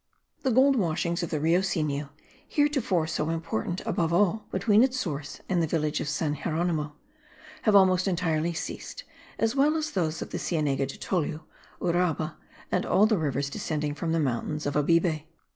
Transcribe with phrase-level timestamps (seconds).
[0.41, 2.09] The gold washings of the Rio Sinu,
[2.47, 6.95] heretofore so important above all, between its source and the village of San Geronimo,
[7.65, 9.03] have almost entirely ceased,
[9.37, 11.41] as well as those of Cienega de Tolu,
[11.79, 12.35] Uraba
[12.71, 15.21] and all the rivers descending from the mountains of Abibe.